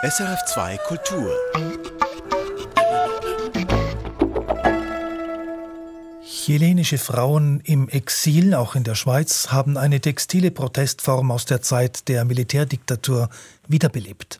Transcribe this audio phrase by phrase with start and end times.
[0.00, 1.34] SRF2 Kultur.
[6.22, 12.06] Chilenische Frauen im Exil, auch in der Schweiz, haben eine textile Protestform aus der Zeit
[12.06, 13.28] der Militärdiktatur
[13.66, 14.38] wiederbelebt.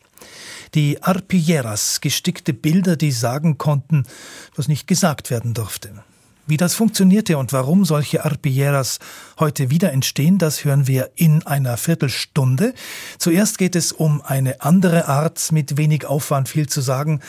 [0.74, 4.06] Die Arpilleras, gestickte Bilder, die sagen konnten,
[4.54, 6.04] was nicht gesagt werden durfte.
[6.48, 9.00] Wie das funktionierte und warum solche Arpilleras
[9.38, 12.72] heute wieder entstehen, das hören wir in einer Viertelstunde.
[13.18, 17.20] Zuerst geht es um eine andere Art, mit wenig Aufwand viel zu sagen.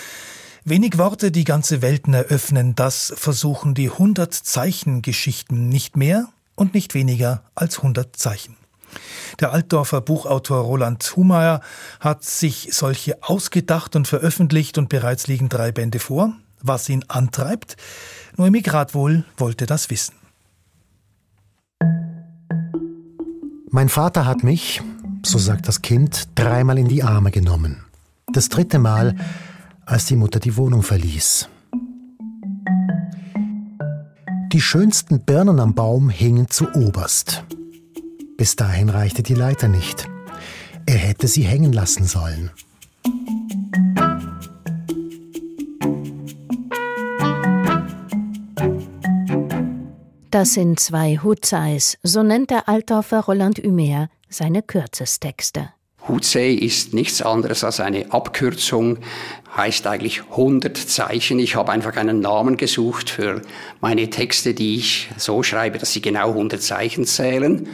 [0.64, 6.94] Wenig Worte, die ganze Welten eröffnen, das versuchen die 100 Zeichengeschichten nicht mehr und nicht
[6.94, 8.56] weniger als 100 Zeichen.
[9.42, 11.60] Der Altdorfer Buchautor Roland Humeyer
[12.00, 16.34] hat sich solche ausgedacht und veröffentlicht und bereits liegen drei Bände vor.
[16.62, 17.78] Was ihn antreibt?
[18.38, 20.16] Noemi Gradwohl wollte das wissen.
[23.72, 24.82] Mein Vater hat mich,
[25.24, 27.86] so sagt das Kind, dreimal in die Arme genommen.
[28.34, 29.16] Das dritte Mal,
[29.86, 31.50] als die Mutter die Wohnung verließ.
[34.52, 37.44] Die schönsten Birnen am Baum hingen zu oberst.
[38.38, 40.10] Bis dahin reichte die Leiter nicht.
[40.88, 42.50] Er hätte sie hängen lassen sollen.
[50.32, 55.70] Das sind zwei Hutzeis, so nennt der Altdorfer Roland Humer seine Kürzestexte.
[56.08, 59.00] Hutzei ist nichts anderes als eine Abkürzung,
[59.58, 61.40] heißt eigentlich 100 Zeichen.
[61.40, 63.42] Ich habe einfach einen Namen gesucht für
[63.82, 67.68] meine Texte, die ich so schreibe, dass sie genau 100 Zeichen zählen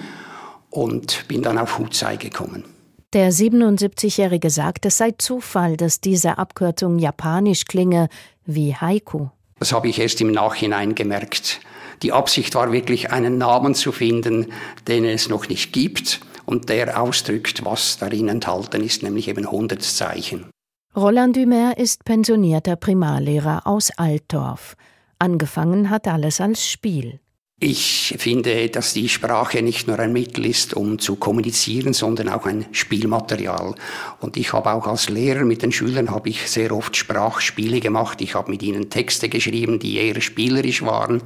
[0.69, 2.64] und bin dann auf Hutzei gekommen.
[3.12, 8.08] Der 77-Jährige sagt, es sei Zufall, dass diese Abkürzung japanisch klinge
[8.45, 9.28] wie Haiku.
[9.59, 11.59] Das habe ich erst im Nachhinein gemerkt.
[12.03, 14.51] Die Absicht war wirklich, einen Namen zu finden,
[14.88, 19.81] den es noch nicht gibt und der ausdrückt, was darin enthalten ist, nämlich eben 100
[19.81, 20.49] Zeichen.
[20.95, 24.75] Roland Dumer ist pensionierter Primarlehrer aus Altdorf.
[25.19, 27.19] Angefangen hat alles als Spiel.
[27.58, 32.46] Ich finde, dass die Sprache nicht nur ein Mittel ist, um zu kommunizieren, sondern auch
[32.46, 33.75] ein Spielmaterial.
[34.19, 38.19] Und ich habe auch als Lehrer mit den Schülern habe ich sehr oft Sprachspiele gemacht.
[38.19, 41.22] Ich habe mit ihnen Texte geschrieben, die eher spielerisch waren,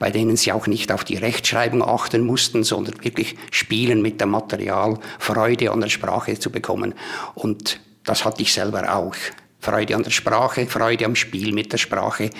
[0.00, 4.30] bei denen sie auch nicht auf die Rechtschreibung achten mussten, sondern wirklich spielen mit dem
[4.30, 6.94] Material, Freude an der Sprache zu bekommen.
[7.36, 9.14] Und das hatte ich selber auch.
[9.60, 12.30] Freude an der Sprache, Freude am Spiel mit der Sprache.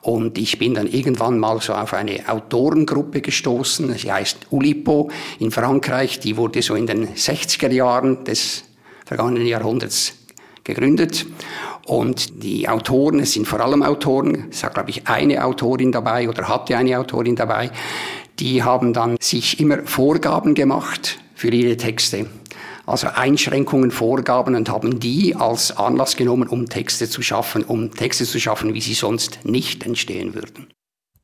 [0.00, 5.50] Und ich bin dann irgendwann mal so auf eine Autorengruppe gestoßen, sie heißt Ulipo in
[5.50, 8.64] Frankreich, die wurde so in den 60er Jahren des
[9.04, 10.14] vergangenen Jahrhunderts
[10.64, 11.26] gegründet.
[11.84, 16.28] Und die Autoren, es sind vor allem Autoren, es hat glaube ich eine Autorin dabei
[16.28, 17.70] oder hatte eine Autorin dabei,
[18.38, 22.26] die haben dann sich immer Vorgaben gemacht für ihre Texte
[22.86, 28.24] also Einschränkungen, Vorgaben und haben die als Anlass genommen, um Texte zu schaffen, um Texte
[28.24, 30.68] zu schaffen, wie sie sonst nicht entstehen würden.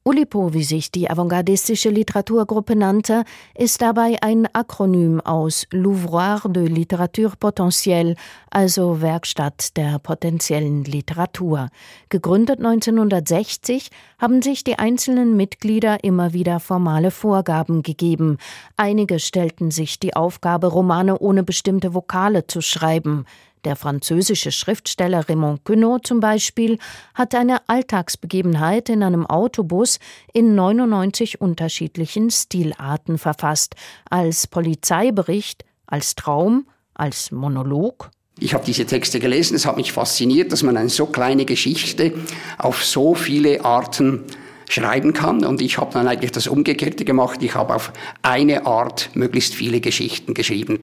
[0.05, 7.35] Ulipo, wie sich die avantgardistische Literaturgruppe nannte, ist dabei ein Akronym aus L'Ouvroir de Literature
[7.39, 8.15] Potentielle,
[8.49, 11.69] also Werkstatt der potenziellen Literatur.
[12.09, 18.39] Gegründet 1960 haben sich die einzelnen Mitglieder immer wieder formale Vorgaben gegeben.
[18.79, 23.27] Einige stellten sich die Aufgabe, Romane ohne bestimmte Vokale zu schreiben.
[23.65, 26.79] Der französische Schriftsteller Raymond Queneau zum Beispiel
[27.15, 29.99] hat eine Alltagsbegebenheit in einem Autobus
[30.33, 33.75] in 99 unterschiedlichen Stilarten verfasst,
[34.09, 38.11] als Polizeibericht, als Traum, als Monolog.
[38.41, 42.13] Ich habe diese Texte gelesen, es hat mich fasziniert, dass man eine so kleine Geschichte
[42.57, 44.25] auf so viele Arten
[44.69, 45.45] schreiben kann.
[45.45, 47.43] Und ich habe dann eigentlich das Umgekehrte gemacht.
[47.43, 47.93] Ich habe auf
[48.23, 50.81] eine Art möglichst viele Geschichten geschrieben.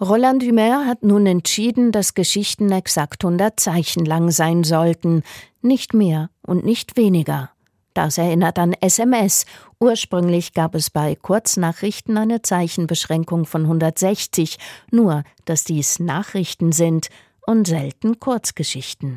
[0.00, 5.24] Roland Humer hat nun entschieden, dass Geschichten exakt 100 Zeichen lang sein sollten,
[5.60, 7.50] nicht mehr und nicht weniger.
[7.94, 9.44] Das erinnert an SMS.
[9.80, 14.58] Ursprünglich gab es bei Kurznachrichten eine Zeichenbeschränkung von 160,
[14.92, 17.08] nur dass dies Nachrichten sind
[17.44, 19.16] und selten Kurzgeschichten.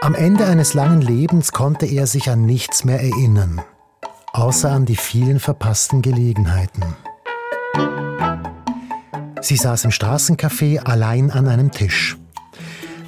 [0.00, 3.60] Am Ende eines langen Lebens konnte er sich an nichts mehr erinnern
[4.32, 6.82] außer an die vielen verpassten Gelegenheiten.
[9.40, 12.16] Sie saß im Straßencafé allein an einem Tisch.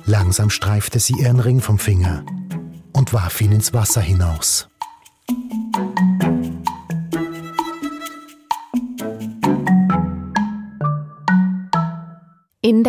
[0.05, 2.25] Langsam streifte sie ihren Ring vom Finger
[2.93, 4.69] und warf ihn ins Wasser hinaus.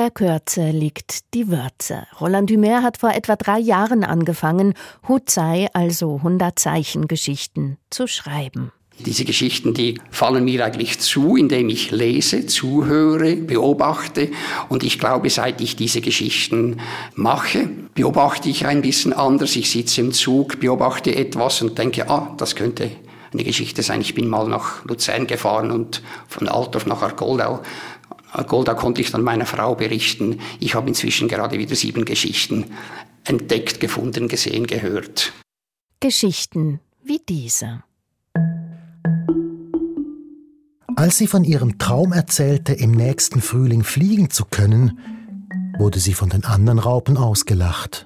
[0.06, 2.06] Der Kürze liegt die Würze.
[2.22, 4.76] Roland Dumer hat vor etwa drei Jahren angefangen,
[5.08, 8.72] Huzai, also 100 Zeichen Geschichten, zu schreiben.
[9.00, 14.30] Diese Geschichten, die fallen mir eigentlich zu, indem ich lese, zuhöre, beobachte.
[14.70, 16.80] Und ich glaube, seit ich diese Geschichten
[17.16, 19.56] mache, beobachte ich ein bisschen anders.
[19.56, 22.92] Ich sitze im Zug, beobachte etwas und denke, ah, das könnte
[23.36, 24.02] eine Geschichte sein.
[24.02, 27.62] Ich bin mal nach Luzern gefahren und von Altdorf nach Argoldau.
[28.36, 30.40] Argoldau konnte ich dann meiner Frau berichten.
[30.60, 32.66] Ich habe inzwischen gerade wieder sieben Geschichten
[33.24, 35.34] entdeckt, gefunden, gesehen, gehört.
[36.00, 37.84] Geschichten wie diese.
[40.96, 45.00] Als sie von ihrem Traum erzählte, im nächsten Frühling fliegen zu können,
[45.78, 48.06] wurde sie von den anderen Raupen ausgelacht.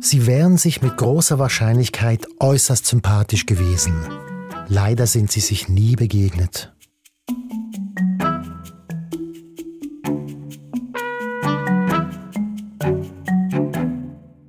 [0.00, 3.94] Sie wären sich mit großer Wahrscheinlichkeit äußerst sympathisch gewesen.
[4.68, 6.72] Leider sind sie sich nie begegnet.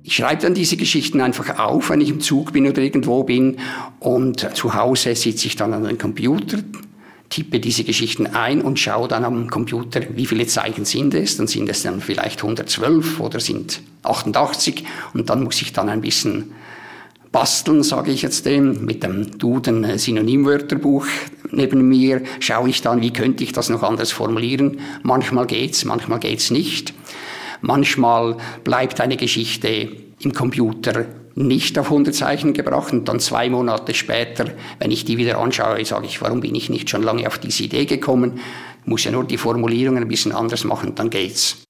[0.02, 3.58] Ich schreibe dann diese Geschichten einfach auf, wenn ich im Zug bin oder irgendwo bin.
[4.00, 6.58] Und zu Hause sitze ich dann an den Computer,
[7.28, 11.36] tippe diese Geschichten ein und schaue dann am Computer, wie viele Zeichen sind es.
[11.36, 14.84] Dann sind es dann vielleicht 112 oder sind 88.
[15.12, 16.52] Und dann muss ich dann ein bisschen
[17.36, 21.06] basteln, sage ich jetzt dem, mit dem Duden äh, Synonymwörterbuch
[21.50, 24.80] neben mir, schaue ich dann, wie könnte ich das noch anders formulieren.
[25.02, 26.94] Manchmal geht's, manchmal geht's nicht.
[27.60, 29.86] Manchmal bleibt eine Geschichte
[30.18, 31.04] im Computer
[31.34, 34.46] nicht auf 100 Zeichen gebracht und dann zwei Monate später,
[34.78, 37.64] wenn ich die wieder anschaue, sage ich, warum bin ich nicht schon lange auf diese
[37.64, 38.40] Idee gekommen?
[38.86, 41.65] Muss ja nur die Formulierungen ein bisschen anders machen, dann geht's.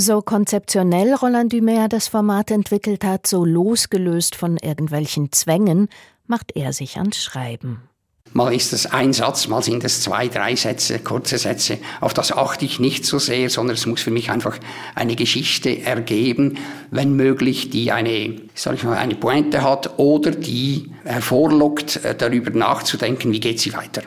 [0.00, 5.88] So konzeptionell Roland Dumer das Format entwickelt hat, so losgelöst von irgendwelchen Zwängen,
[6.28, 7.82] macht er sich ans Schreiben.
[8.32, 11.78] Mal ist es ein Satz, mal sind es zwei, drei Sätze, kurze Sätze.
[12.00, 14.56] Auf das achte ich nicht so sehr, sondern es muss für mich einfach
[14.94, 16.58] eine Geschichte ergeben,
[16.92, 22.52] wenn möglich, die eine, sag ich mal, eine Pointe hat oder die hervorlockt, äh, darüber
[22.52, 24.02] nachzudenken, wie geht sie weiter.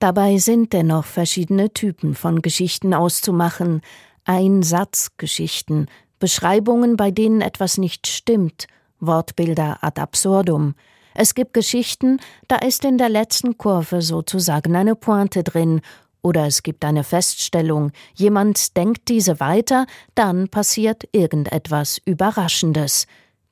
[0.00, 3.80] Dabei sind dennoch verschiedene Typen von Geschichten auszumachen.
[4.26, 5.88] Einsatzgeschichten,
[6.18, 8.66] Beschreibungen, bei denen etwas nicht stimmt,
[9.00, 10.74] Wortbilder ad absurdum–
[11.18, 15.80] es gibt Geschichten, da ist in der letzten Kurve sozusagen eine Pointe drin,
[16.22, 23.06] oder es gibt eine Feststellung, jemand denkt diese weiter, dann passiert irgendetwas Überraschendes.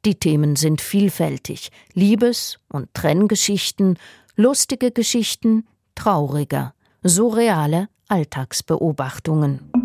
[0.05, 3.99] Die Themen sind vielfältig Liebes- und Trenngeschichten,
[4.37, 6.73] lustige Geschichten, traurige,
[7.03, 9.84] surreale Alltagsbeobachtungen.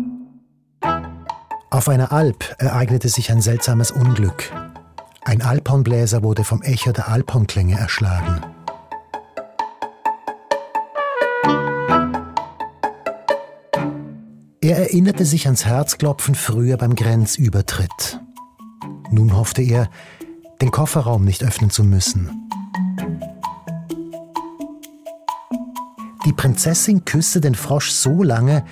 [1.70, 4.50] Auf einer Alp ereignete sich ein seltsames Unglück.
[5.22, 8.40] Ein Alphornbläser wurde vom Echo der Alphornklänge erschlagen.
[14.62, 18.20] Er erinnerte sich ans Herzklopfen früher beim Grenzübertritt.
[19.10, 19.88] Nun hoffte er,
[20.60, 22.48] den Kofferraum nicht öffnen zu müssen.
[26.26, 28.64] Die Prinzessin küsste den Frosch so lange,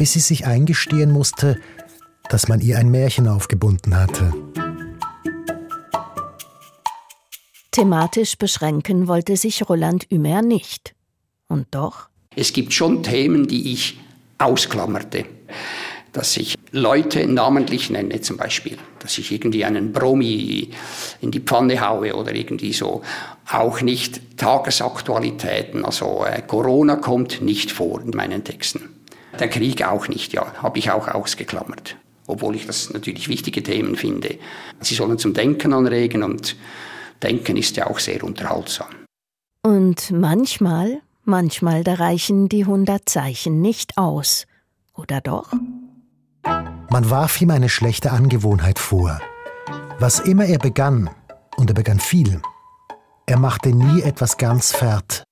[0.00, 1.60] bis sie sich eingestehen musste,
[2.30, 4.32] dass man ihr ein Märchen aufgebunden hatte.
[7.70, 10.94] Thematisch beschränken wollte sich Roland Humer nicht.
[11.48, 12.08] Und doch?
[12.34, 14.00] Es gibt schon Themen, die ich
[14.38, 15.26] ausklammerte.
[16.14, 18.78] Dass ich Leute namentlich nenne, zum Beispiel.
[19.00, 20.70] Dass ich irgendwie einen Bromi
[21.20, 23.02] in die Pfanne haue oder irgendwie so.
[23.52, 25.84] Auch nicht Tagesaktualitäten.
[25.84, 28.99] Also äh, Corona kommt nicht vor in meinen Texten.
[29.40, 30.52] Der Krieg auch nicht, ja.
[30.62, 31.96] Habe ich auch ausgeklammert.
[32.26, 34.38] Obwohl ich das natürlich wichtige Themen finde.
[34.80, 36.56] Sie sollen zum Denken anregen und
[37.22, 38.88] Denken ist ja auch sehr unterhaltsam.
[39.62, 44.46] Und manchmal, manchmal da reichen die hundert Zeichen nicht aus.
[44.94, 45.52] Oder doch?
[46.42, 49.20] Man warf ihm eine schlechte Angewohnheit vor.
[49.98, 51.10] Was immer er begann,
[51.56, 52.40] und er begann viel,
[53.26, 55.24] er machte nie etwas ganz fert.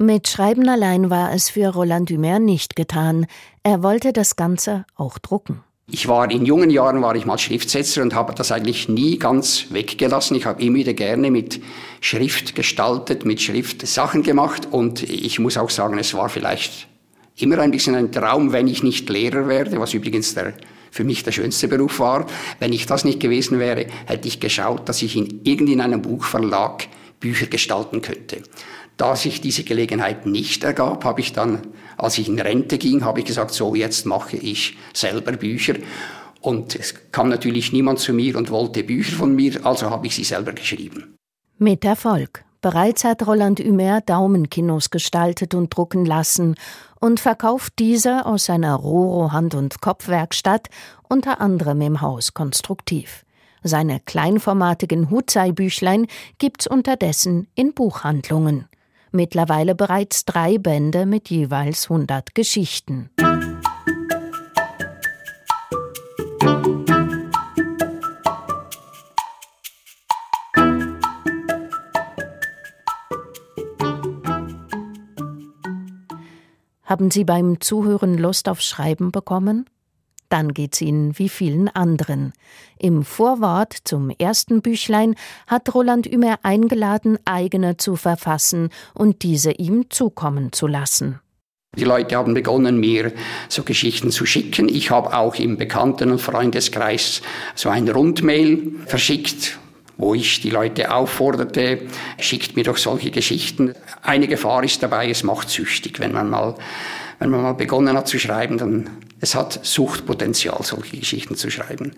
[0.00, 3.26] Mit Schreiben allein war es für Roland Dumer nicht getan.
[3.64, 5.64] Er wollte das Ganze auch drucken.
[5.90, 9.66] Ich war in jungen Jahren war ich mal Schriftsetzer und habe das eigentlich nie ganz
[9.70, 10.36] weggelassen.
[10.36, 11.60] Ich habe immer wieder gerne mit
[12.00, 16.86] Schrift gestaltet, mit Schrift Sachen gemacht und ich muss auch sagen, es war vielleicht
[17.34, 20.54] immer ein bisschen ein Traum, wenn ich nicht Lehrer werde, was übrigens der
[20.92, 22.24] für mich der schönste Beruf war.
[22.60, 26.86] Wenn ich das nicht gewesen wäre, hätte ich geschaut, dass ich in irgendeinem Buchverlag
[27.20, 28.42] Bücher gestalten könnte.
[28.98, 33.20] Da sich diese Gelegenheit nicht ergab, habe ich dann, als ich in Rente ging, habe
[33.20, 35.74] ich gesagt, so jetzt mache ich selber Bücher.
[36.40, 40.16] Und es kam natürlich niemand zu mir und wollte Bücher von mir, also habe ich
[40.16, 41.16] sie selber geschrieben.
[41.58, 42.44] Mit Erfolg.
[42.60, 46.56] Bereits hat Roland Humer Daumenkinos gestaltet und drucken lassen
[47.00, 50.68] und verkauft diese aus seiner Roro Hand- und Kopfwerkstatt
[51.08, 53.24] unter anderem im Haus konstruktiv.
[53.62, 58.67] Seine kleinformatigen Huzai-Büchlein gibt's unterdessen in Buchhandlungen.
[59.10, 63.10] Mittlerweile bereits drei Bände mit jeweils 100 Geschichten.
[76.84, 79.68] Haben Sie beim Zuhören Lust auf Schreiben bekommen?
[80.28, 82.32] Dann geht's Ihnen wie vielen anderen.
[82.78, 85.14] Im Vorwort zum ersten Büchlein
[85.46, 91.20] hat Roland Ümer eingeladen, eigene zu verfassen und diese ihm zukommen zu lassen.
[91.76, 93.12] Die Leute haben begonnen, mir
[93.48, 94.68] so Geschichten zu schicken.
[94.68, 97.22] Ich habe auch im Bekannten- und Freundeskreis
[97.54, 99.58] so ein Rundmail verschickt,
[99.96, 101.82] wo ich die Leute aufforderte,
[102.18, 103.74] schickt mir doch solche Geschichten.
[104.02, 106.00] Eine Gefahr ist dabei, es macht süchtig.
[106.00, 106.54] Wenn man mal,
[107.18, 111.92] wenn man mal begonnen hat zu schreiben, dann es hat Suchtpotenzial, solche Geschichten zu schreiben.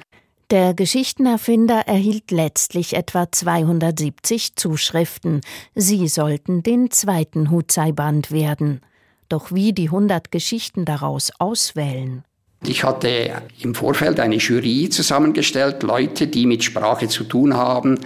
[0.50, 5.43] Der Geschichtenerfinder erhielt letztlich etwa 270 Zuschriften.
[5.77, 8.81] Sie sollten den zweiten Hutzai-Band werden.
[9.29, 12.25] Doch wie die 100 Geschichten daraus auswählen?
[12.67, 18.00] Ich hatte im Vorfeld eine Jury zusammengestellt, Leute, die mit Sprache zu tun haben.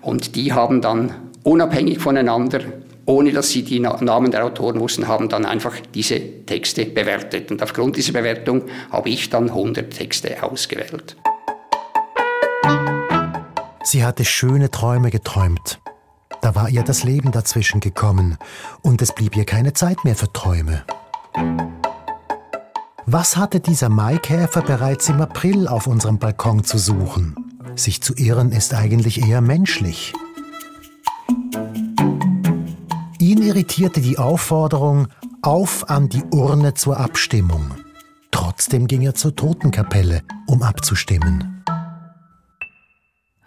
[0.00, 2.60] Und die haben dann unabhängig voneinander,
[3.10, 7.50] ohne dass sie die Namen der Autoren wussten, haben dann einfach diese Texte bewertet.
[7.50, 11.16] Und aufgrund dieser Bewertung habe ich dann 100 Texte ausgewählt.
[13.82, 15.80] Sie hatte schöne Träume geträumt.
[16.40, 18.38] Da war ihr das Leben dazwischen gekommen
[18.82, 20.84] und es blieb ihr keine Zeit mehr für Träume.
[23.06, 27.34] Was hatte dieser Maikäfer bereits im April auf unserem Balkon zu suchen?
[27.74, 30.12] Sich zu irren ist eigentlich eher menschlich.
[33.30, 35.06] Ihn irritierte die Aufforderung
[35.40, 37.76] auf an die Urne zur Abstimmung.
[38.32, 41.62] Trotzdem ging er zur Totenkapelle, um abzustimmen.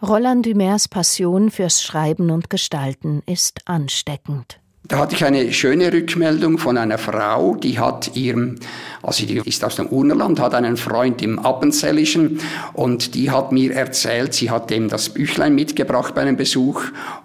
[0.01, 4.61] Roland Dumers Passion fürs Schreiben und Gestalten ist ansteckend.
[4.85, 8.57] Da hatte ich eine schöne Rückmeldung von einer Frau, die hat ihrem,
[9.01, 12.41] also die ist aus dem Urnerland, hat einen Freund im Appenzellischen
[12.73, 16.81] und die hat mir erzählt, sie hat ihm das Büchlein mitgebracht bei einem Besuch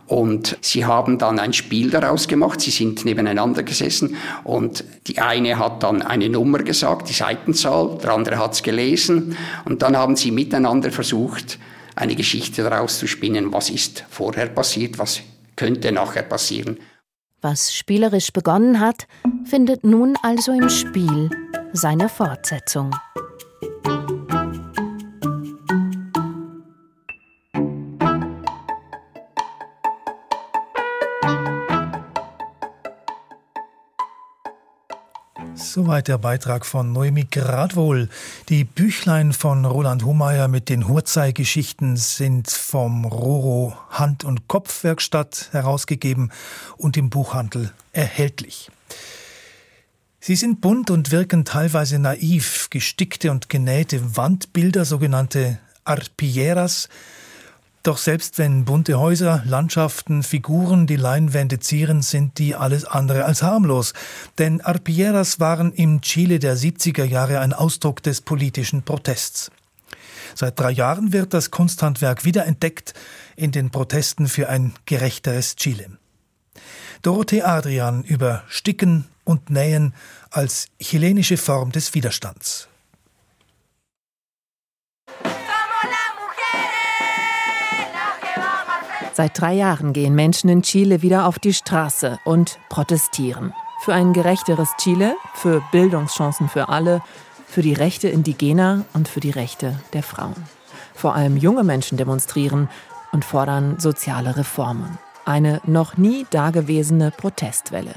[0.06, 5.58] und sie haben dann ein Spiel daraus gemacht, sie sind nebeneinander gesessen und die eine
[5.58, 10.14] hat dann eine Nummer gesagt, die Seitenzahl, der andere hat es gelesen und dann haben
[10.14, 11.58] sie miteinander versucht,
[11.96, 15.22] eine Geschichte daraus zu spinnen, was ist vorher passiert, was
[15.56, 16.78] könnte nachher passieren.
[17.40, 19.06] Was spielerisch begonnen hat,
[19.44, 21.30] findet nun also im Spiel
[21.72, 22.90] seine Fortsetzung.
[35.58, 38.08] Soweit der Beitrag von Noemi Gradwohl.
[38.48, 46.30] Die Büchlein von Roland Humeyer mit den Hurzei-Geschichten sind vom Roro Hand- und Kopfwerkstatt herausgegeben
[46.76, 48.70] und im Buchhandel erhältlich.
[50.20, 56.88] Sie sind bunt und wirken teilweise naiv, gestickte und genähte Wandbilder, sogenannte Arpilleras,
[57.88, 63.42] doch selbst wenn bunte Häuser, Landschaften, Figuren die Leinwände zieren, sind die alles andere als
[63.42, 63.94] harmlos.
[64.36, 69.50] Denn Arpilleras waren im Chile der 70er Jahre ein Ausdruck des politischen Protests.
[70.34, 72.92] Seit drei Jahren wird das Kunsthandwerk wiederentdeckt
[73.36, 75.86] in den Protesten für ein gerechteres Chile.
[77.00, 79.94] Dorothee Adrian über Sticken und Nähen
[80.30, 82.68] als chilenische Form des Widerstands.
[89.18, 93.52] Seit drei Jahren gehen Menschen in Chile wieder auf die Straße und protestieren.
[93.80, 97.02] Für ein gerechteres Chile, für Bildungschancen für alle,
[97.44, 100.36] für die Rechte Indigener und für die Rechte der Frauen.
[100.94, 102.68] Vor allem junge Menschen demonstrieren
[103.10, 104.98] und fordern soziale Reformen.
[105.24, 107.96] Eine noch nie dagewesene Protestwelle.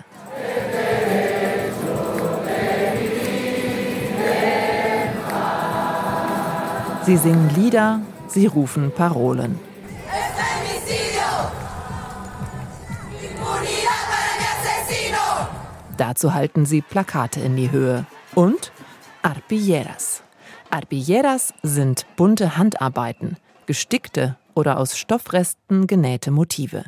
[7.06, 9.71] Sie singen Lieder, sie rufen Parolen.
[16.02, 18.08] Dazu halten sie Plakate in die Höhe.
[18.34, 18.72] Und
[19.22, 20.24] Arpilleras.
[20.72, 26.86] Arpilleras sind bunte Handarbeiten, gestickte oder aus Stoffresten genähte Motive.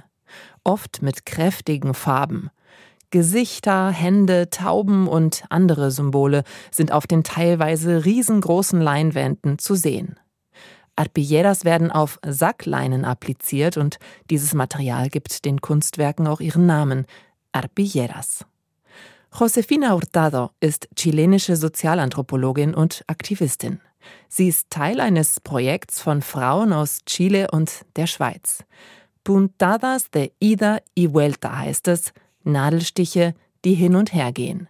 [0.64, 2.50] Oft mit kräftigen Farben.
[3.12, 10.20] Gesichter, Hände, Tauben und andere Symbole sind auf den teilweise riesengroßen Leinwänden zu sehen.
[10.96, 14.00] Arpilleras werden auf Sackleinen appliziert und
[14.32, 17.06] dieses Material gibt den Kunstwerken auch ihren Namen,
[17.52, 18.48] Arpilleras.
[19.36, 23.80] Josefina Hurtado ist chilenische Sozialanthropologin und Aktivistin.
[24.30, 28.64] Sie ist Teil eines Projekts von Frauen aus Chile und der Schweiz.
[29.24, 32.14] Puntadas de ida y vuelta heißt es,
[32.44, 33.34] Nadelstiche,
[33.66, 34.68] die hin und her gehen.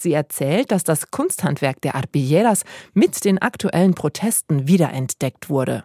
[0.00, 5.84] Sie erzählt, dass das Kunsthandwerk der Arpilleras mit den aktuellen Protesten wiederentdeckt wurde.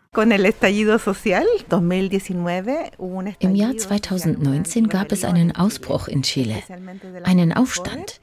[3.39, 6.55] Im Jahr 2019 gab es einen Ausbruch in Chile,
[7.23, 8.21] einen Aufstand.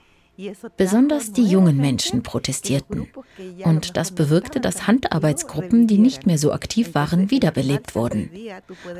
[0.76, 3.08] Besonders die jungen Menschen protestierten.
[3.64, 8.30] Und das bewirkte, dass Handarbeitsgruppen, die nicht mehr so aktiv waren, wiederbelebt wurden.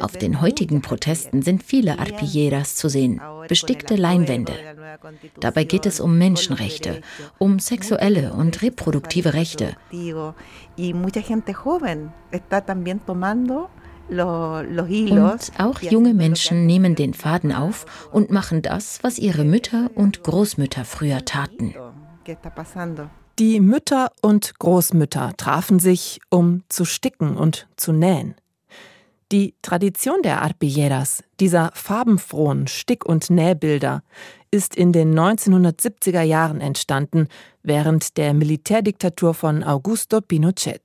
[0.00, 4.52] Auf den heutigen Protesten sind viele Arpilleras zu sehen, bestickte Leinwände.
[5.38, 7.02] Dabei geht es um Menschenrechte,
[7.38, 9.76] um sexuelle und reproduktive Rechte.
[15.12, 20.22] Und auch junge Menschen nehmen den Faden auf und machen das, was ihre Mütter und
[20.22, 21.74] Großmütter früher taten.
[23.38, 28.34] Die Mütter und Großmütter trafen sich, um zu sticken und zu nähen.
[29.30, 34.02] Die Tradition der Arpilleras, dieser farbenfrohen Stick- und Nähbilder,
[34.50, 37.28] ist in den 1970er Jahren entstanden,
[37.62, 40.82] während der Militärdiktatur von Augusto Pinochet.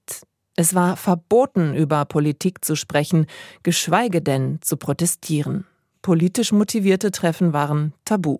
[0.55, 3.25] Es war verboten, über Politik zu sprechen,
[3.63, 5.65] geschweige denn zu protestieren.
[6.01, 8.37] Politisch motivierte Treffen waren tabu.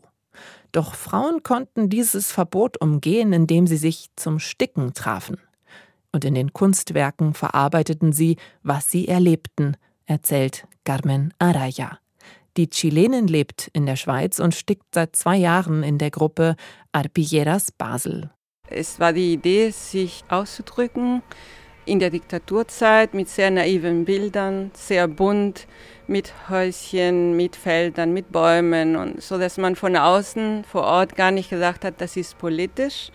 [0.72, 5.38] Doch Frauen konnten dieses Verbot umgehen, indem sie sich zum Sticken trafen.
[6.12, 12.00] Und in den Kunstwerken verarbeiteten sie, was sie erlebten, erzählt Carmen Araya.
[12.58, 16.56] Die Chilenin lebt in der Schweiz und stickt seit zwei Jahren in der Gruppe
[16.92, 18.30] Arpilleras Basel.
[18.70, 21.24] Es war die Idee, sich auszudrücken,
[21.86, 25.68] in der Diktaturzeit mit sehr naiven Bildern, sehr bunt,
[26.08, 31.32] mit Häuschen, mit Feldern, mit Bäumen und so, dass man von außen vor Ort gar
[31.32, 33.12] nicht gesagt hat, das ist politisch.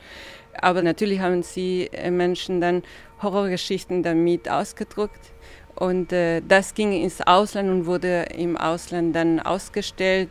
[0.61, 2.83] Aber natürlich haben sie äh, Menschen dann
[3.23, 5.33] Horrorgeschichten damit ausgedruckt.
[5.75, 10.31] Und äh, das ging ins Ausland und wurde im Ausland dann ausgestellt.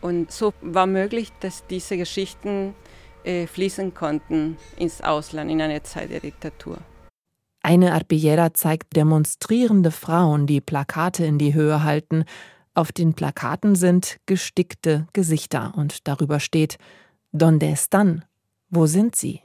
[0.00, 2.74] Und so war möglich, dass diese Geschichten
[3.22, 6.78] äh, fließen konnten ins Ausland in einer Zeit der Diktatur.
[7.70, 12.24] Eine Arpillera zeigt demonstrierende Frauen, die Plakate in die Höhe halten.
[12.74, 16.78] Auf den Plakaten sind gestickte Gesichter und darüber steht
[17.30, 18.22] Donde están?
[18.70, 19.42] Wo sind sie?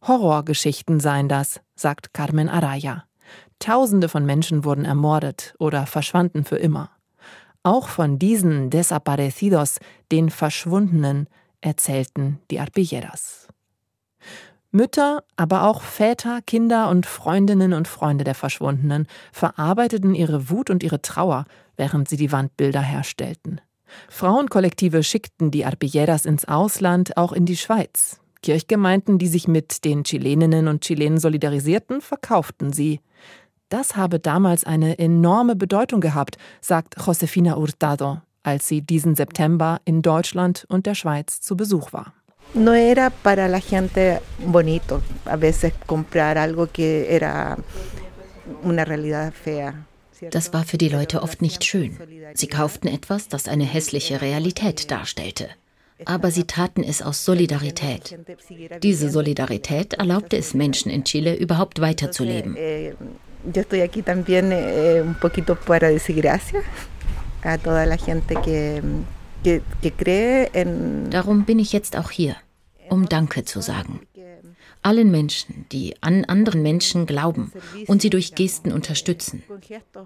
[0.00, 3.04] Horrorgeschichten seien das, sagt Carmen Araya.
[3.58, 6.88] Tausende von Menschen wurden ermordet oder verschwanden für immer.
[7.62, 9.78] Auch von diesen Desaparecidos,
[10.10, 11.28] den Verschwundenen,
[11.60, 13.49] erzählten die Arpilleras.
[14.72, 20.84] Mütter, aber auch Väter, Kinder und Freundinnen und Freunde der Verschwundenen verarbeiteten ihre Wut und
[20.84, 23.60] ihre Trauer, während sie die Wandbilder herstellten.
[24.08, 28.20] Frauenkollektive schickten die Arpilleras ins Ausland, auch in die Schweiz.
[28.42, 33.00] Kirchgemeinden, die sich mit den Chileninnen und Chilenen solidarisierten, verkauften sie.
[33.70, 40.00] Das habe damals eine enorme Bedeutung gehabt, sagt Josefina Hurtado, als sie diesen September in
[40.00, 42.14] Deutschland und der Schweiz zu Besuch war
[42.54, 47.58] no era para la gente bonito a veces comprar algo que era
[48.62, 49.86] una realidad fea.
[50.30, 51.96] Das war für die Leute oft nicht schön.
[52.34, 55.48] Sie kauften etwas, das eine hässliche Realität darstellte.
[56.04, 58.18] Aber sie taten es aus Solidarität.
[58.82, 62.56] Diese Solidarität erlaubte es Menschen in Chile überhaupt weiterzuleben.
[62.56, 62.94] Eh,
[63.52, 66.64] yo estoy aquí también eh, un poquito para decir gracias
[67.42, 68.82] a toda la gente que
[71.10, 72.36] Darum bin ich jetzt auch hier,
[72.88, 74.00] um Danke zu sagen.
[74.82, 77.52] Allen Menschen, die an anderen Menschen glauben
[77.86, 79.42] und sie durch Gesten unterstützen.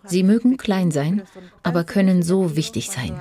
[0.05, 1.23] Sie mögen klein sein,
[1.62, 3.14] aber können so wichtig sein.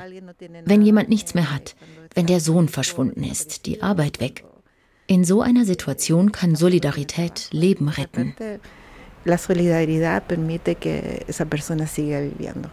[0.65, 1.75] Wenn jemand nichts mehr hat,
[2.15, 4.43] wenn der Sohn verschwunden ist, die Arbeit weg.
[5.05, 8.35] In so einer Situation kann Solidarität Leben retten.
[9.25, 12.69] La solidaridad permite que esa persona siga viviendo.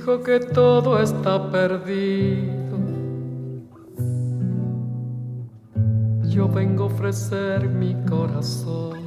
[0.00, 2.78] Dijo que todo está perdido.
[6.22, 8.98] Yo vengo a ofrecer mi corazón.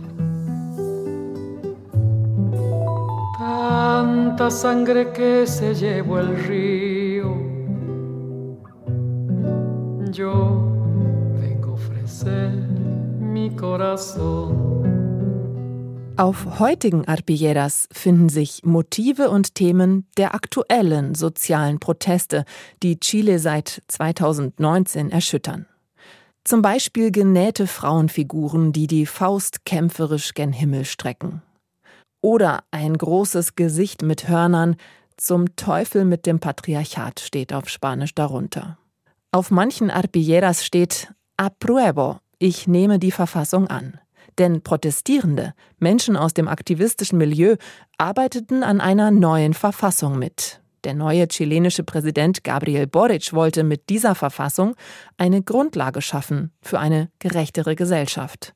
[3.39, 7.33] Tanta sangre que se llevó el río.
[10.11, 10.61] Yo
[11.41, 12.51] vengo a ofrecer
[13.19, 14.92] mi corazón.
[16.15, 22.45] Auf heutigen Arpilleras finden sich Motive und Themen der aktuellen sozialen Proteste,
[22.83, 25.65] die Chile seit 2019 erschüttern.
[26.43, 31.41] Zum Beispiel genähte Frauenfiguren, die die Faust kämpferisch gen Himmel strecken.
[32.21, 34.75] Oder ein großes Gesicht mit Hörnern,
[35.17, 38.77] zum Teufel mit dem Patriarchat steht auf Spanisch darunter.
[39.31, 43.99] Auf manchen Arpilleras steht Apruebo, ich nehme die Verfassung an.
[44.39, 47.55] Denn Protestierende, Menschen aus dem aktivistischen Milieu,
[47.97, 50.61] arbeiteten an einer neuen Verfassung mit.
[50.83, 54.75] Der neue chilenische Präsident Gabriel Boric wollte mit dieser Verfassung
[55.17, 58.53] eine Grundlage schaffen für eine gerechtere Gesellschaft.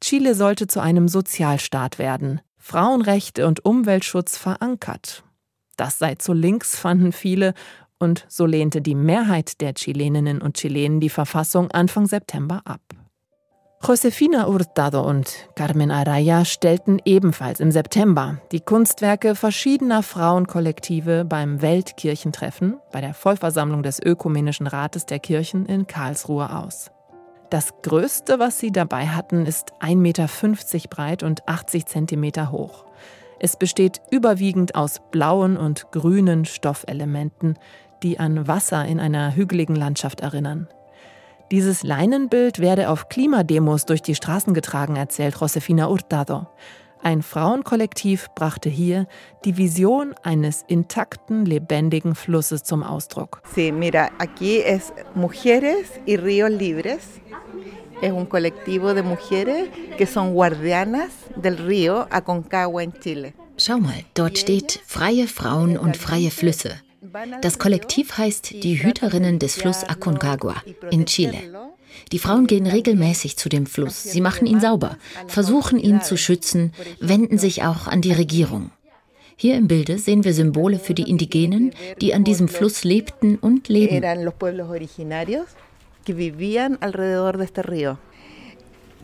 [0.00, 5.24] Chile sollte zu einem Sozialstaat werden, Frauenrechte und Umweltschutz verankert.
[5.76, 7.54] Das sei zu links, fanden viele,
[7.98, 12.80] und so lehnte die Mehrheit der Chileninnen und Chilenen die Verfassung Anfang September ab.
[13.80, 22.78] Josefina Hurtado und Carmen Araya stellten ebenfalls im September die Kunstwerke verschiedener Frauenkollektive beim Weltkirchentreffen
[22.92, 26.90] bei der Vollversammlung des Ökumenischen Rates der Kirchen in Karlsruhe aus.
[27.50, 30.28] Das Größte, was sie dabei hatten, ist 1,50 Meter
[30.90, 32.84] breit und 80 Zentimeter hoch.
[33.38, 37.56] Es besteht überwiegend aus blauen und grünen Stoffelementen,
[38.02, 40.68] die an Wasser in einer hügeligen Landschaft erinnern.
[41.50, 46.46] Dieses Leinenbild werde auf Klimademos durch die Straßen getragen, erzählt Josefina Hurtado.
[47.02, 49.06] Ein Frauenkollektiv brachte hier
[49.46, 53.40] die Vision eines intakten, lebendigen Flusses zum Ausdruck.
[53.54, 57.20] Sí, mira, aquí es Mujeres y Ríos Libres.
[58.02, 63.32] Es un colectivo de mujeres que son guardianas del río Aconcagua en Chile.
[63.56, 66.76] Schau mal, dort steht freie Frauen und freie Flüsse.
[67.42, 70.56] Das Kollektiv heißt die Hüterinnen des Fluss Aconcagua
[70.90, 71.38] in Chile.
[72.12, 74.02] Die Frauen gehen regelmäßig zu dem Fluss.
[74.02, 78.70] Sie machen ihn sauber, versuchen ihn zu schützen, wenden sich auch an die Regierung.
[79.36, 83.68] Hier im Bilde sehen wir Symbole für die Indigenen, die an diesem Fluss lebten und
[83.68, 84.02] leben.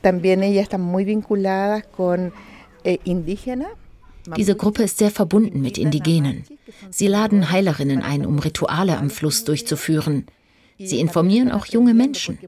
[0.05, 2.31] También ellas están muy vinculadas con
[2.85, 3.71] eh, indígenas.
[4.37, 6.45] Diese Gruppe ist sehr verbunden mit Indigenen.
[6.91, 10.27] Sie laden Heilerinnen ein, um Rituale am Fluss durchzuführen.
[10.79, 12.39] Sie informieren auch junge Menschen,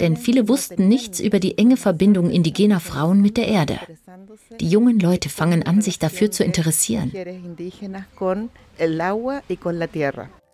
[0.00, 3.78] denn viele wussten nichts über die enge Verbindung indigener Frauen mit der Erde.
[4.58, 7.12] Die jungen Leute fangen an, sich dafür zu interessieren.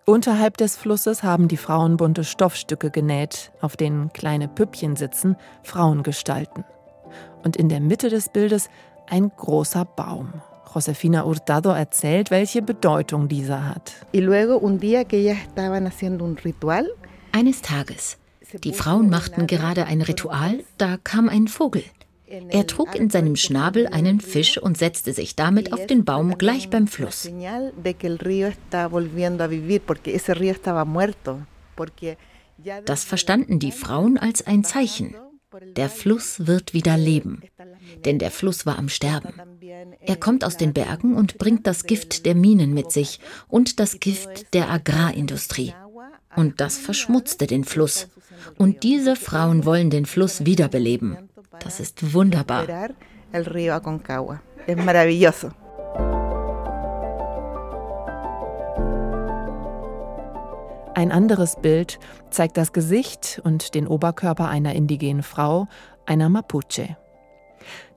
[0.05, 6.65] Unterhalb des Flusses haben die Frauen bunte Stoffstücke genäht, auf denen kleine Püppchen sitzen, Frauengestalten.
[7.43, 8.69] Und in der Mitte des Bildes
[9.09, 10.35] ein großer Baum.
[10.77, 13.95] Josefina Hurtado erzählt, welche Bedeutung dieser hat.
[17.33, 18.19] Eines Tages.
[18.63, 21.83] Die Frauen machten gerade ein Ritual, da kam ein Vogel.
[22.27, 26.69] Er trug in seinem Schnabel einen Fisch und setzte sich damit auf den Baum gleich
[26.69, 27.31] beim Fluss.
[32.85, 35.17] Das verstanden die Frauen als ein Zeichen.
[35.77, 37.43] Der Fluss wird wieder leben,
[38.05, 39.35] denn der Fluss war am Sterben.
[40.01, 44.01] Er kommt aus den Bergen und bringt das Gift der Minen mit sich und das
[44.01, 45.75] Gift der Agrarindustrie.
[46.35, 48.09] Und das verschmutzte den Fluss.
[48.59, 51.17] Und diese Frauen wollen den Fluss wiederbeleben.
[51.61, 52.67] Das ist wunderbar.
[60.97, 61.99] Ein anderes Bild
[62.31, 65.69] zeigt das Gesicht und den Oberkörper einer indigenen Frau,
[66.07, 66.97] einer Mapuche.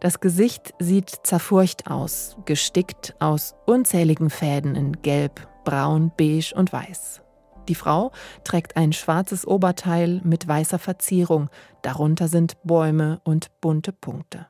[0.01, 7.21] Das Gesicht sieht zerfurcht aus, gestickt aus unzähligen Fäden in Gelb, Braun, Beige und Weiß.
[7.69, 8.12] Die Frau
[8.43, 11.49] trägt ein schwarzes Oberteil mit weißer Verzierung,
[11.83, 14.47] darunter sind Bäume und bunte Punkte.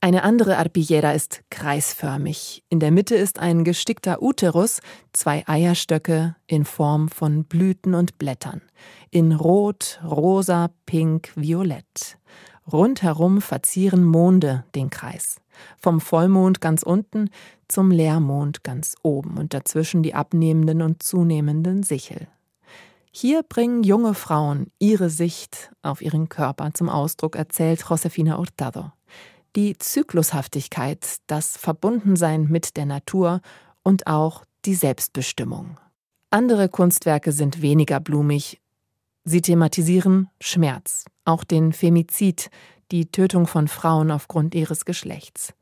[0.00, 2.62] Eine andere Arpillera ist kreisförmig.
[2.68, 4.80] In der Mitte ist ein gestickter Uterus,
[5.12, 8.62] zwei Eierstöcke in Form von Blüten und Blättern.
[9.10, 12.16] In Rot, Rosa, Pink, Violett.
[12.70, 15.40] Rundherum verzieren Monde den Kreis.
[15.80, 17.30] Vom Vollmond ganz unten
[17.66, 22.28] zum Leermond ganz oben und dazwischen die abnehmenden und zunehmenden Sichel.
[23.10, 28.92] Hier bringen junge Frauen ihre Sicht auf ihren Körper zum Ausdruck, erzählt Josefina Hurtado
[29.56, 33.40] die Zyklushaftigkeit, das Verbundensein mit der Natur
[33.82, 35.78] und auch die Selbstbestimmung.
[36.30, 38.60] Andere Kunstwerke sind weniger blumig.
[39.24, 42.50] Sie thematisieren Schmerz, auch den Femizid,
[42.90, 45.54] die Tötung von Frauen aufgrund ihres Geschlechts.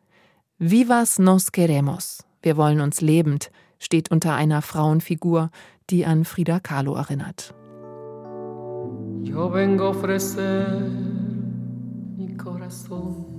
[0.59, 5.51] Vivas nos queremos, wir wollen uns lebend, steht unter einer Frauenfigur,
[5.90, 7.55] die an Frida Kahlo erinnert.
[9.22, 10.81] Yo vengo ofrecer
[12.16, 13.36] mi corazón.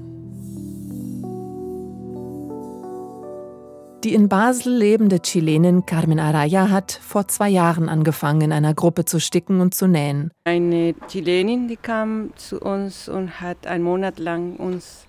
[4.04, 9.06] Die in Basel lebende Chilenin Carmen Araya hat vor zwei Jahren angefangen, in einer Gruppe
[9.06, 10.32] zu sticken und zu nähen.
[10.44, 15.08] Eine Chilenin, die kam zu uns und hat einen Monat lang uns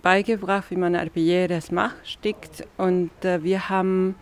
[0.00, 2.66] beigebracht, wie man Arpilleras macht, stickt.
[2.78, 4.14] Und äh, wir haben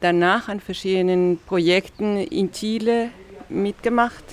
[0.00, 3.10] danach an verschiedenen Projekten in Chile
[3.48, 4.24] mitgemacht.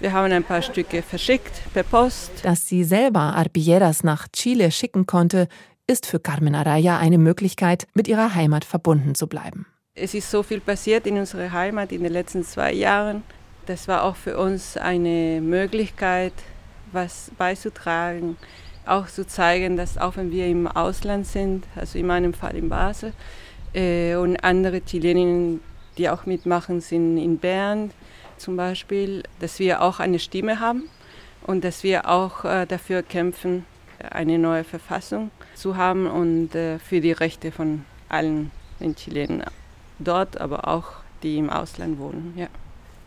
[0.00, 2.30] Wir haben ein paar Stücke verschickt per Post.
[2.42, 5.46] Dass sie selber Arpilleras nach Chile schicken konnte,
[5.86, 9.66] ist für Carmen Araya eine Möglichkeit, mit ihrer Heimat verbunden zu bleiben.
[9.94, 13.22] Es ist so viel passiert in unserer Heimat in den letzten zwei Jahren.
[13.66, 16.34] Das war auch für uns eine Möglichkeit,
[16.92, 18.36] was beizutragen,
[18.84, 22.68] auch zu zeigen, dass auch wenn wir im Ausland sind, also in meinem Fall in
[22.68, 23.12] Basel,
[23.74, 25.60] äh, und andere Chileninnen,
[25.98, 27.90] die auch mitmachen, sind in Bern
[28.36, 30.88] zum Beispiel, dass wir auch eine Stimme haben
[31.46, 33.64] und dass wir auch äh, dafür kämpfen,
[34.10, 39.42] eine neue Verfassung zu haben und äh, für die Rechte von allen den Chilenen
[39.98, 42.34] dort, aber auch die im Ausland wohnen.
[42.36, 42.48] Ja.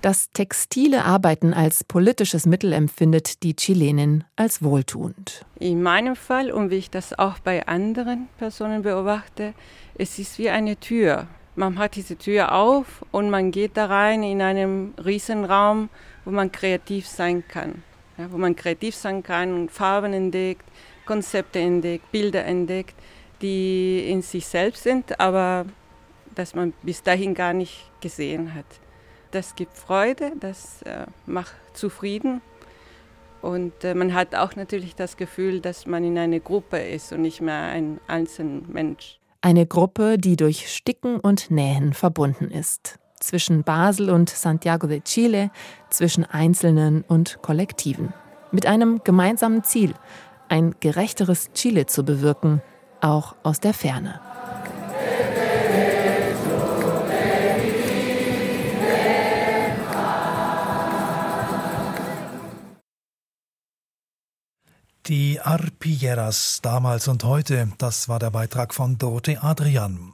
[0.02, 5.46] Das textile Arbeiten als politisches Mittel empfindet die Chilenin als wohltuend.
[5.60, 9.54] In meinem Fall und wie ich das auch bei anderen Personen beobachte,
[9.96, 11.28] es ist wie eine Tür.
[11.56, 15.90] Man hat diese Tür auf und man geht da rein in einen Riesenraum,
[16.24, 17.84] wo man kreativ sein kann.
[18.20, 20.66] Ja, wo man kreativ sein kann Farben entdeckt,
[21.06, 22.96] Konzepte entdeckt, Bilder entdeckt,
[23.42, 25.66] die in sich selbst sind, aber
[26.36, 28.66] das man bis dahin gar nicht gesehen hat.
[29.32, 32.42] Das gibt Freude, das äh, macht zufrieden
[33.42, 37.22] und äh, man hat auch natürlich das Gefühl, dass man in einer Gruppe ist und
[37.22, 39.20] nicht mehr ein einzelner Mensch.
[39.42, 43.00] Eine Gruppe, die durch Sticken und Nähen verbunden ist.
[43.20, 45.52] Zwischen Basel und Santiago de Chile,
[45.90, 48.14] zwischen Einzelnen und Kollektiven.
[48.52, 49.94] Mit einem gemeinsamen Ziel,
[50.48, 52.62] ein gerechteres Chile zu bewirken,
[53.02, 54.20] auch aus der Ferne.
[65.10, 70.14] Die Arpilleras damals und heute, das war der Beitrag von Dorothee Adrian.